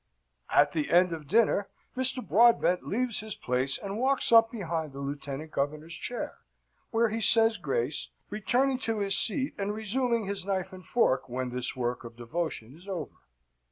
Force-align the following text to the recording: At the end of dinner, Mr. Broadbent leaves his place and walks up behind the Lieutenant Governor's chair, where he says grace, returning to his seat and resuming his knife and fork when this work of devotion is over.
At 0.49 0.71
the 0.71 0.89
end 0.89 1.13
of 1.13 1.27
dinner, 1.27 1.69
Mr. 1.95 2.27
Broadbent 2.27 2.81
leaves 2.87 3.19
his 3.19 3.35
place 3.35 3.77
and 3.77 3.99
walks 3.99 4.31
up 4.31 4.49
behind 4.51 4.93
the 4.93 4.99
Lieutenant 4.99 5.51
Governor's 5.51 5.93
chair, 5.93 6.39
where 6.89 7.09
he 7.09 7.21
says 7.21 7.57
grace, 7.57 8.09
returning 8.31 8.79
to 8.79 8.97
his 8.97 9.15
seat 9.15 9.53
and 9.59 9.75
resuming 9.75 10.25
his 10.25 10.43
knife 10.43 10.73
and 10.73 10.87
fork 10.87 11.29
when 11.29 11.51
this 11.51 11.75
work 11.75 12.03
of 12.03 12.15
devotion 12.17 12.75
is 12.75 12.87
over. 12.87 13.17